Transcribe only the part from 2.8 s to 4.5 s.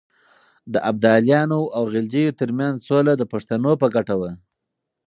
سوله د پښتنو په ګټه وه.